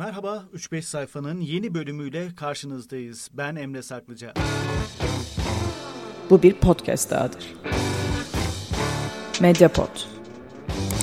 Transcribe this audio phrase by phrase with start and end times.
[0.00, 3.30] Merhaba, 3-5 sayfanın yeni bölümüyle karşınızdayız.
[3.32, 4.34] Ben Emre Saklıca.
[6.30, 7.54] Bu bir podcast dahadır.
[9.40, 9.88] Mediapod.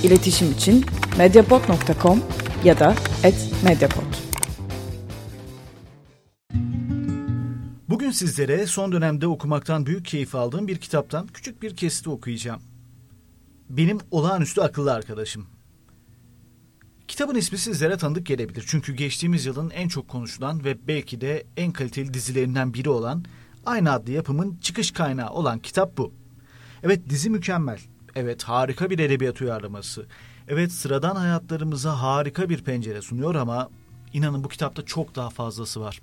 [0.03, 0.85] İletişim için
[1.17, 2.23] mediapod.com
[2.63, 2.95] ya da
[3.63, 4.13] @mediapod.
[7.89, 12.61] Bugün sizlere son dönemde okumaktan büyük keyif aldığım bir kitaptan küçük bir kesiti okuyacağım.
[13.69, 15.56] Benim olağanüstü akıllı arkadaşım.
[17.07, 18.65] Kitabın ismi sizlere tanıdık gelebilir.
[18.67, 23.25] Çünkü geçtiğimiz yılın en çok konuşulan ve belki de en kaliteli dizilerinden biri olan
[23.65, 26.13] aynı adlı yapımın çıkış kaynağı olan kitap bu.
[26.83, 27.79] Evet dizi mükemmel.
[28.15, 30.05] Evet harika bir edebiyat uyarlaması.
[30.47, 33.69] Evet sıradan hayatlarımıza harika bir pencere sunuyor ama
[34.13, 36.01] inanın bu kitapta çok daha fazlası var.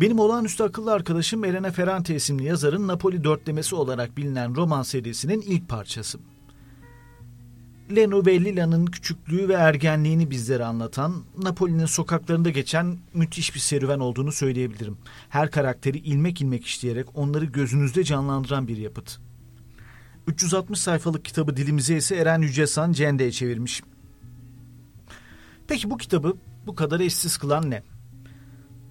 [0.00, 5.68] Benim olağanüstü akıllı arkadaşım Elena Ferrante isimli yazarın Napoli dörtlemesi olarak bilinen roman serisinin ilk
[5.68, 6.18] parçası.
[7.96, 14.32] Leno ve Lila'nın küçüklüğü ve ergenliğini bizlere anlatan, Napoli'nin sokaklarında geçen müthiş bir serüven olduğunu
[14.32, 14.98] söyleyebilirim.
[15.28, 19.18] Her karakteri ilmek ilmek işleyerek onları gözünüzde canlandıran bir yapıt.
[20.26, 23.82] 360 sayfalık kitabı dilimize ise Eren Yücesan Cende'ye çevirmiş.
[25.68, 27.82] Peki bu kitabı bu kadar eşsiz kılan ne?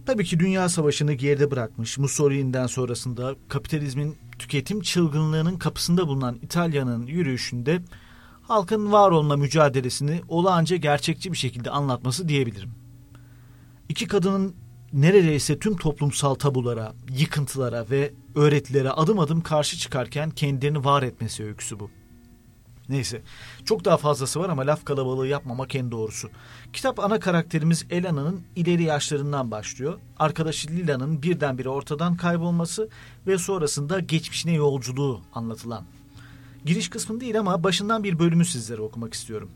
[0.05, 7.81] Tabii ki Dünya Savaşı'nı geride bırakmış, Mussolini'den sonrasında kapitalizmin tüketim çılgınlığının kapısında bulunan İtalya'nın yürüyüşünde
[8.49, 12.71] halkın var olma mücadelesini olağanca gerçekçi bir şekilde anlatması diyebilirim.
[13.89, 14.55] İki kadının
[14.93, 21.79] neredeyse tüm toplumsal tabulara, yıkıntılara ve öğretilere adım adım karşı çıkarken kendilerini var etmesi öyküsü
[21.79, 21.89] bu.
[22.89, 23.21] Neyse
[23.65, 26.29] çok daha fazlası var ama laf kalabalığı yapmamak en doğrusu.
[26.73, 29.99] Kitap ana karakterimiz Elana'nın ileri yaşlarından başlıyor.
[30.19, 32.89] Arkadaşı Lila'nın birdenbire ortadan kaybolması
[33.27, 35.98] ve sonrasında geçmişine yolculuğu anlatılan.
[36.65, 39.49] Giriş kısmı değil ama başından bir bölümü sizlere okumak istiyorum.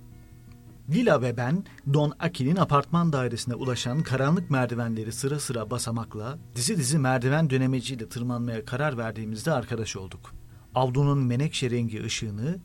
[0.89, 6.97] Lila ve ben Don Akil'in apartman dairesine ulaşan karanlık merdivenleri sıra sıra basamakla, dizi dizi
[6.97, 10.33] merdiven dönemeciyle tırmanmaya karar verdiğimizde arkadaş olduk.
[10.75, 12.59] Avlunun menekşe rengi ışığını,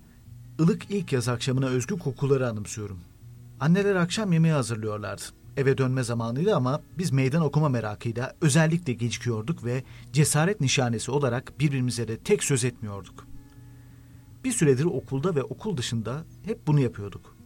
[0.61, 3.01] ılık ilk yaz akşamına özgü kokuları anımsıyorum.
[3.61, 5.23] Anneler akşam yemeği hazırlıyorlardı.
[5.57, 12.09] Eve dönme zamanıydı ama biz meydan okuma merakıyla özellikle gecikiyorduk ve cesaret nişanesi olarak birbirimize
[12.09, 13.28] de tek söz etmiyorduk.
[14.45, 17.37] Bir süredir okulda ve okul dışında hep bunu yapıyorduk.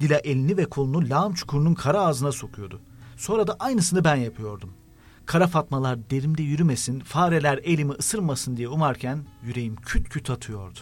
[0.00, 2.80] Dila elini ve kolunu lağım çukurunun kara ağzına sokuyordu.
[3.16, 4.70] Sonra da aynısını ben yapıyordum.
[5.26, 10.78] Kara fatmalar derimde yürümesin, fareler elimi ısırmasın diye umarken yüreğim küt küt atıyordu.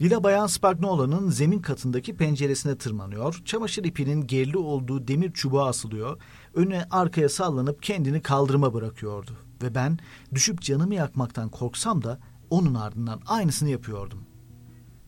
[0.00, 6.18] Lila Bayan Spagnola'nın zemin katındaki penceresine tırmanıyor, çamaşır ipinin gerili olduğu demir çubuğa asılıyor,
[6.54, 9.32] öne arkaya sallanıp kendini kaldırıma bırakıyordu.
[9.62, 9.98] Ve ben
[10.34, 12.18] düşüp canımı yakmaktan korksam da
[12.50, 14.27] onun ardından aynısını yapıyordum.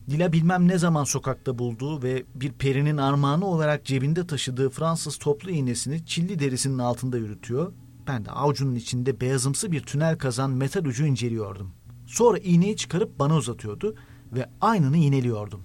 [0.09, 5.51] Dila bilmem ne zaman sokakta bulduğu ve bir perinin armağanı olarak cebinde taşıdığı Fransız toplu
[5.51, 7.73] iğnesini çilli derisinin altında yürütüyor.
[8.07, 11.71] Ben de avucunun içinde beyazımsı bir tünel kazan metal ucu inceliyordum.
[12.07, 13.95] Sonra iğneyi çıkarıp bana uzatıyordu
[14.33, 15.61] ve aynını yineliyordum.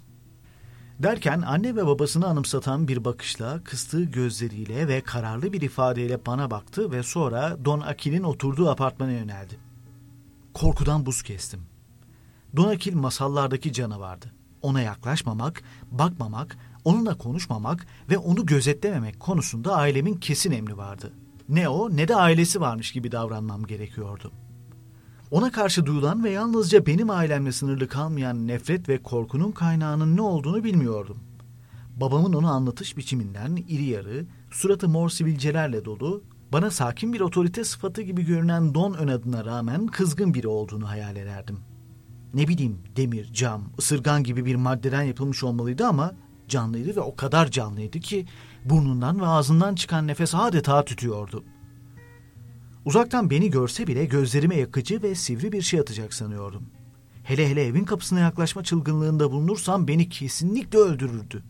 [0.98, 6.90] Derken anne ve babasını anımsatan bir bakışla, kıstığı gözleriyle ve kararlı bir ifadeyle bana baktı
[6.92, 9.58] ve sonra Don Akil'in oturduğu apartmana yöneldi.
[10.54, 11.60] Korkudan buz kestim.
[12.56, 14.32] Don Akil masallardaki canavardı.
[14.62, 21.12] Ona yaklaşmamak, bakmamak, onunla konuşmamak ve onu gözetlememek konusunda ailemin kesin emri vardı.
[21.48, 24.32] Ne o ne de ailesi varmış gibi davranmam gerekiyordu.
[25.30, 30.64] Ona karşı duyulan ve yalnızca benim ailemle sınırlı kalmayan nefret ve korkunun kaynağının ne olduğunu
[30.64, 31.18] bilmiyordum.
[31.96, 38.02] Babamın onu anlatış biçiminden iri yarı, suratı mor sivilcelerle dolu, bana sakin bir otorite sıfatı
[38.02, 41.58] gibi görünen Don ön adına rağmen kızgın biri olduğunu hayal ederdim.
[42.34, 46.14] Ne bileyim demir, cam, ısırgan gibi bir maddeden yapılmış olmalıydı ama
[46.48, 48.26] canlıydı ve o kadar canlıydı ki
[48.64, 51.44] burnundan ve ağzından çıkan nefes adeta tütüyordu.
[52.84, 56.62] Uzaktan beni görse bile gözlerime yakıcı ve sivri bir şey atacak sanıyordum.
[57.24, 61.42] Hele hele evin kapısına yaklaşma çılgınlığında bulunursam beni kesinlikle öldürürdü.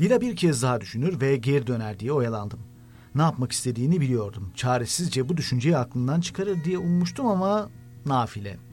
[0.00, 2.60] Lila bir kez daha düşünür ve geri döner diye oyalandım.
[3.14, 4.52] Ne yapmak istediğini biliyordum.
[4.54, 7.68] Çaresizce bu düşünceyi aklından çıkarır diye ummuştum ama
[8.06, 8.65] nafile.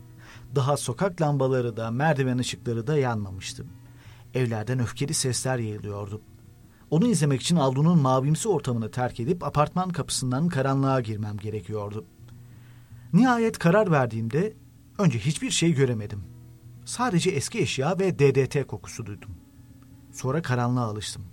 [0.55, 3.65] Daha sokak lambaları da merdiven ışıkları da yanmamıştı.
[4.33, 6.21] Evlerden öfkeli sesler yayılıyordu.
[6.89, 12.05] Onu izlemek için Aldun'un mavimsi ortamını terk edip apartman kapısından karanlığa girmem gerekiyordu.
[13.13, 14.53] Nihayet karar verdiğimde
[14.99, 16.23] önce hiçbir şey göremedim.
[16.85, 19.31] Sadece eski eşya ve DDT kokusu duydum.
[20.11, 21.25] Sonra karanlığa alıştım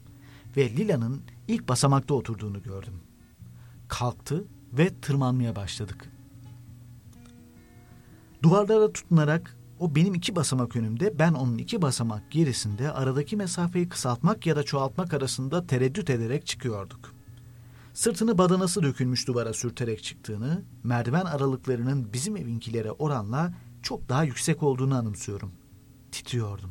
[0.56, 3.00] ve Lila'nın ilk basamakta oturduğunu gördüm.
[3.88, 6.10] Kalktı ve tırmanmaya başladık.
[8.50, 14.46] Duvarlara tutunarak O benim iki basamak önümde, ben onun iki basamak gerisinde aradaki mesafeyi kısaltmak
[14.46, 17.14] ya da çoğaltmak arasında tereddüt ederek çıkıyorduk.
[17.94, 24.94] Sırtını badanası dökülmüş duvara sürterek çıktığını, merdiven aralıklarının bizim evinkilere oranla çok daha yüksek olduğunu
[24.94, 25.52] anımsıyorum.
[26.12, 26.70] Titriyordum.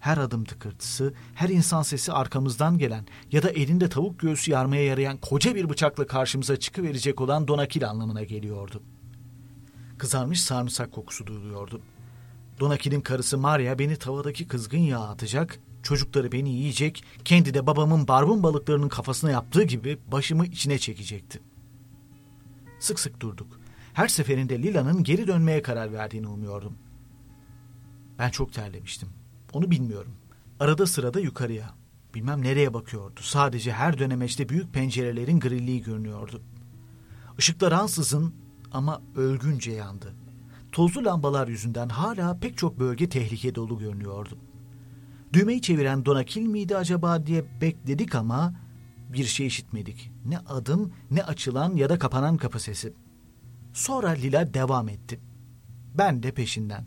[0.00, 5.16] Her adım tıkırtısı, her insan sesi arkamızdan gelen ya da elinde tavuk göğsü yarmaya yarayan
[5.16, 8.82] koca bir bıçakla karşımıza çıkıverecek olan donakil anlamına geliyordu.
[10.04, 11.80] Kızarmış sarımsak kokusu duyuluyordu.
[12.60, 18.42] Donakil'in karısı Maria beni tavadaki kızgın yağa atacak, çocukları beni yiyecek, kendi de babamın barbun
[18.42, 21.40] balıklarının kafasına yaptığı gibi başımı içine çekecekti.
[22.80, 23.60] Sık sık durduk.
[23.94, 26.72] Her seferinde Lila'nın geri dönmeye karar verdiğini umuyordum.
[28.18, 29.08] Ben çok terlemiştim.
[29.52, 30.12] Onu bilmiyorum.
[30.60, 31.74] Arada sırada yukarıya.
[32.14, 33.20] Bilmem nereye bakıyordu.
[33.22, 36.42] Sadece her dönemeçte büyük pencerelerin grilliği görünüyordu.
[37.38, 38.43] Işıklar ansızın
[38.74, 40.14] ama ölgünce yandı.
[40.72, 44.38] Tozlu lambalar yüzünden hala pek çok bölge tehlike dolu görünüyordu.
[45.32, 48.54] Düğmeyi çeviren Donakil miydi acaba diye bekledik ama
[49.12, 50.12] bir şey işitmedik.
[50.24, 52.92] Ne adım, ne açılan ya da kapanan kapı sesi.
[53.72, 55.20] Sonra Lila devam etti.
[55.94, 56.84] Ben de peşinden.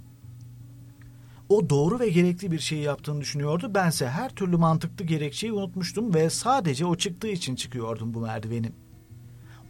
[1.49, 3.75] O doğru ve gerekli bir şey yaptığını düşünüyordu.
[3.75, 8.71] Bense her türlü mantıklı gerekçeyi unutmuştum ve sadece o çıktığı için çıkıyordum bu merdiveni.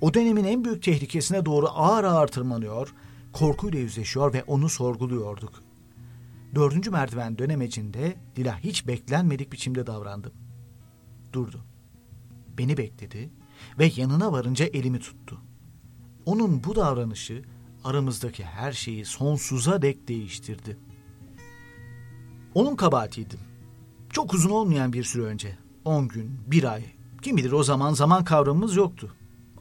[0.01, 2.93] O dönemin en büyük tehlikesine doğru ağır ağır tırmanıyor,
[3.33, 5.63] korkuyla yüzleşiyor ve onu sorguluyorduk.
[6.55, 10.31] Dördüncü merdiven dönemecinde Dila hiç beklenmedik biçimde davrandı.
[11.33, 11.65] Durdu.
[12.57, 13.29] Beni bekledi
[13.79, 15.41] ve yanına varınca elimi tuttu.
[16.25, 17.43] Onun bu davranışı
[17.83, 20.77] aramızdaki her şeyi sonsuza dek değiştirdi.
[22.53, 23.39] Onun kabahatiydim.
[24.09, 25.57] Çok uzun olmayan bir süre önce.
[25.85, 26.85] On gün, bir ay.
[27.21, 29.16] Kim bilir o zaman zaman kavramımız yoktu.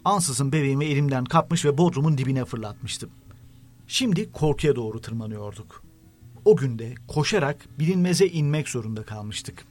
[0.07, 3.11] Ansızın bebeğimi elimden kapmış ve bodrumun dibine fırlatmıştım.
[3.89, 5.83] Şimdi korkuya doğru tırmanıyorduk.
[6.45, 9.67] O günde koşarak bilinmeze inmek zorunda kalmıştık.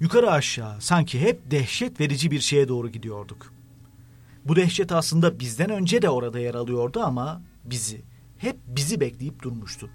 [0.00, 3.52] Yukarı aşağı sanki hep dehşet verici bir şeye doğru gidiyorduk.
[4.44, 8.02] Bu dehşet aslında bizden önce de orada yer alıyordu ama bizi,
[8.38, 9.90] hep bizi bekleyip durmuştu.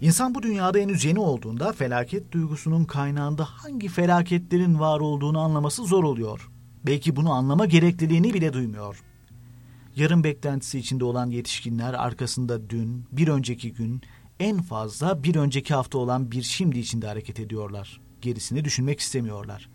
[0.00, 6.04] İnsan bu dünyada henüz yeni olduğunda felaket duygusunun kaynağında hangi felaketlerin var olduğunu anlaması zor
[6.04, 6.50] oluyor.
[6.86, 9.02] Belki bunu anlama gerekliliğini bile duymuyor.
[9.96, 14.02] Yarın beklentisi içinde olan yetişkinler arkasında dün, bir önceki gün,
[14.40, 18.00] en fazla bir önceki hafta olan bir şimdi içinde hareket ediyorlar.
[18.22, 19.68] Gerisini düşünmek istemiyorlar.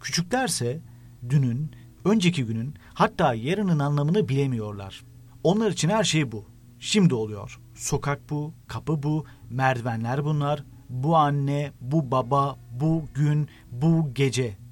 [0.00, 0.80] Küçüklerse
[1.28, 1.70] dünün,
[2.04, 5.04] önceki günün, hatta yarının anlamını bilemiyorlar.
[5.44, 6.44] Onlar için her şey bu.
[6.80, 7.60] Şimdi oluyor.
[7.74, 10.64] Sokak bu, kapı bu, merdivenler bunlar.
[10.88, 14.63] Bu anne, bu baba, bu gün, bu gece.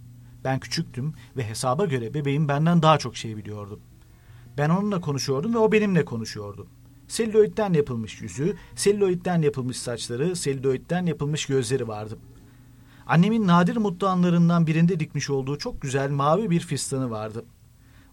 [0.45, 3.81] Ben küçüktüm ve hesaba göre bebeğim benden daha çok şey biliyordu.
[4.59, 6.67] Ben onunla konuşuyordum ve o benimle konuşuyordu.
[7.09, 12.19] Selüloidden yapılmış yüzü, selüloidden yapılmış saçları, selüloidden yapılmış gözleri vardı.
[13.07, 17.45] Annemin nadir mutlu anlarından birinde dikmiş olduğu çok güzel mavi bir fistanı vardı.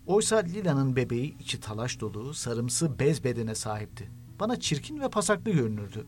[0.08, 4.10] Oysa Lila'nın bebeği içi talaş dolu, sarımsı bez bedene sahipti.
[4.40, 6.06] Bana çirkin ve pasaklı görünürdü.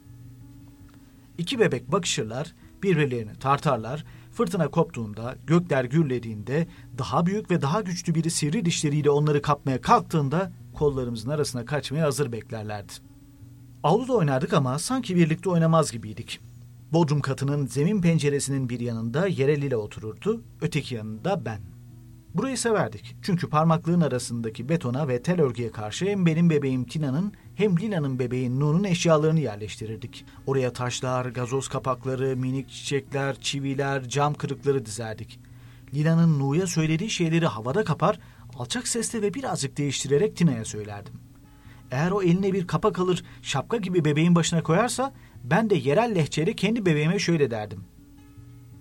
[1.38, 2.54] İki bebek bakışırlar,
[2.84, 6.68] birbirlerini tartarlar, fırtına koptuğunda, gökler gürlediğinde,
[6.98, 12.32] daha büyük ve daha güçlü biri sivri dişleriyle onları kapmaya kalktığında kollarımızın arasına kaçmaya hazır
[12.32, 12.94] beklerlerdi.
[13.84, 16.40] Avluda oynardık ama sanki birlikte oynamaz gibiydik.
[16.94, 21.62] Bodrum katının zemin penceresinin bir yanında yere Lila otururdu, öteki yanında ben.
[22.36, 27.80] Burayı severdik çünkü parmaklığın arasındaki betona ve tel örgüye karşı hem benim bebeğim Tina'nın hem
[27.80, 30.26] Lina'nın bebeği Nu'nun eşyalarını yerleştirirdik.
[30.48, 35.40] Oraya taşlar, gazoz kapakları, minik çiçekler, çiviler, cam kırıkları dizerdik.
[35.94, 38.20] Lina'nın Nu'ya söylediği şeyleri havada kapar,
[38.58, 41.14] alçak sesle ve birazcık değiştirerek Tina'ya söylerdim.
[41.92, 46.54] Eğer o eline bir kapak alır, şapka gibi bebeğin başına koyarsa ben de yerel lehçeyle
[46.54, 47.84] kendi bebeğime şöyle derdim.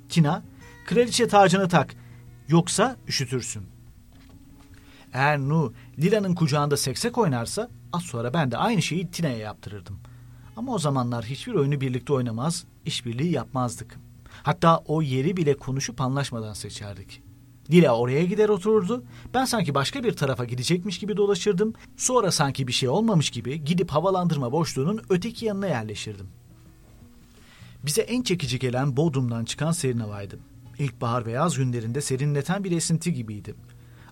[0.08, 0.42] Tina,
[0.86, 1.96] kraliçe tacını tak,
[2.50, 3.62] yoksa üşütürsün.
[5.12, 9.98] Eğer Nu, Lila'nın kucağında seksek oynarsa Az sonra ben de aynı şeyi Tina'ya yaptırırdım.
[10.56, 14.00] Ama o zamanlar hiçbir oyunu birlikte oynamaz, işbirliği yapmazdık.
[14.42, 17.22] Hatta o yeri bile konuşup anlaşmadan seçerdik.
[17.70, 19.04] Dila oraya gider otururdu.
[19.34, 21.74] Ben sanki başka bir tarafa gidecekmiş gibi dolaşırdım.
[21.96, 26.26] Sonra sanki bir şey olmamış gibi gidip havalandırma boşluğunun öteki yanına yerleşirdim.
[27.86, 30.38] Bize en çekici gelen Bodrum'dan çıkan serin havaydı.
[30.80, 33.54] İlkbahar ve yaz günlerinde serinleten bir esinti gibiydi.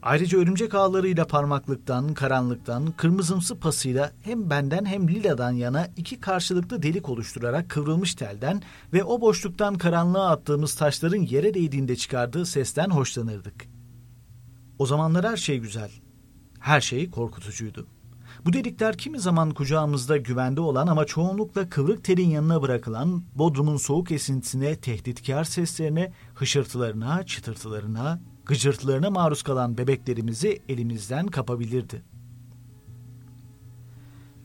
[0.02, 7.08] Ayrıca örümcek ağlarıyla parmaklıktan, karanlıktan, kırmızımsı pasıyla hem benden hem Lila'dan yana iki karşılıklı delik
[7.08, 13.66] oluşturarak kıvrılmış telden ve o boşluktan karanlığa attığımız taşların yere değdiğinde çıkardığı sesten hoşlanırdık.
[14.78, 15.90] O zamanlar her şey güzel.
[16.60, 17.86] Her şey korkutucuydu.
[18.44, 24.10] Bu delikler kimi zaman kucağımızda güvende olan ama çoğunlukla kıvrık telin yanına bırakılan Bodrum'un soğuk
[24.12, 32.02] esintisine, tehditkar seslerine, hışırtılarına, çıtırtılarına, gıcırtılarına maruz kalan bebeklerimizi elimizden kapabilirdi.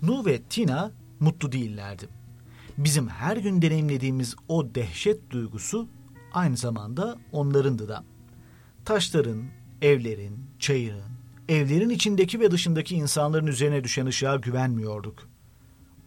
[0.02, 2.10] Nu ve Tina mutlu değillerdi.
[2.78, 5.88] Bizim her gün deneyimlediğimiz o dehşet duygusu
[6.34, 8.04] aynı zamanda onlarındı da.
[8.86, 9.44] Taşların,
[9.82, 11.12] evlerin, çayırın,
[11.50, 15.20] evlerin içindeki ve dışındaki insanların üzerine düşen ışığa güvenmiyorduk.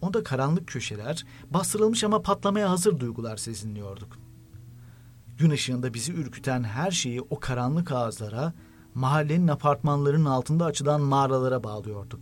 [0.01, 4.17] Onda karanlık köşeler, bastırılmış ama patlamaya hazır duygular sezinliyorduk.
[5.37, 8.53] Gün ışığında bizi ürküten her şeyi o karanlık ağızlara,
[8.93, 12.21] mahallenin apartmanlarının altında açılan mağaralara bağlıyorduk.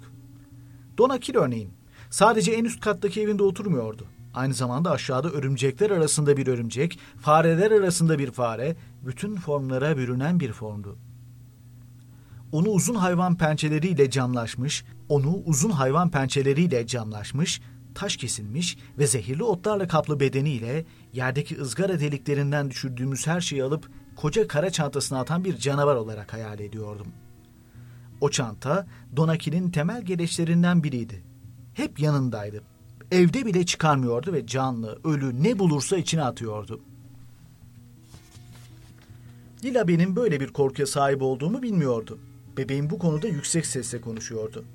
[0.97, 1.69] Donakil örneğin,
[2.09, 4.05] sadece en üst kattaki evinde oturmuyordu.
[4.33, 10.51] Aynı zamanda aşağıda örümcekler arasında bir örümcek, fareler arasında bir fare, bütün formlara bürünen bir
[10.51, 10.97] formdu.
[12.51, 17.61] Onu uzun hayvan pençeleriyle camlaşmış, onu uzun hayvan pençeleriyle camlaşmış,
[17.95, 24.47] taş kesilmiş ve zehirli otlarla kaplı bedeniyle yerdeki ızgara deliklerinden düşürdüğümüz her şeyi alıp koca
[24.47, 27.07] kara çantasına atan bir canavar olarak hayal ediyordum.
[28.21, 31.23] O çanta Donakil'in temel gereçlerinden biriydi.
[31.73, 32.63] Hep yanındaydı.
[33.11, 36.81] Evde bile çıkarmıyordu ve canlı, ölü ne bulursa içine atıyordu.
[39.63, 42.19] Lila benim böyle bir korkuya sahip olduğumu bilmiyordu.
[42.57, 44.65] Bebeğim bu konuda yüksek sesle konuşuyordu.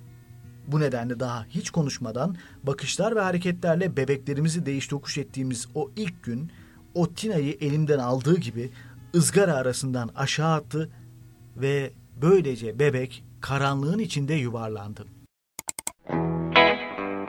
[0.66, 6.52] Bu nedenle daha hiç konuşmadan bakışlar ve hareketlerle bebeklerimizi değiş tokuş ettiğimiz o ilk gün
[6.94, 8.70] o Tina'yı elimden aldığı gibi
[9.14, 10.90] ızgara arasından aşağı attı
[11.56, 15.06] ve böylece bebek karanlığın içinde yuvarlandı.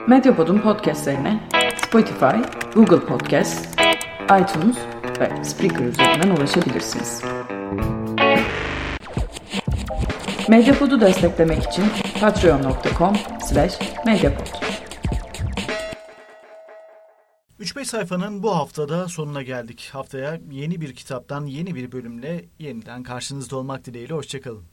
[0.08, 2.38] Medyapod'un podcastlerine Spotify,
[2.76, 3.80] Google Podcast,
[4.24, 4.78] iTunes
[5.20, 7.31] ve Spreaker üzerinden ulaşabilirsiniz.
[10.52, 11.84] Medyapod'u desteklemek için
[12.22, 13.16] patreon.com
[13.50, 14.48] slash medyapod.
[17.60, 19.90] 3-5 sayfanın bu haftada sonuna geldik.
[19.94, 24.14] Haftaya yeni bir kitaptan yeni bir bölümle yeniden karşınızda olmak dileğiyle.
[24.14, 24.64] Hoşçakalın.